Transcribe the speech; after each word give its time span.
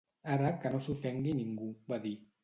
Ara 0.35 0.47
que 0.61 0.69
no 0.75 0.79
s'ofengui 0.85 1.33
ningú, 1.41 1.67
va 1.93 2.01
dir 2.07 2.15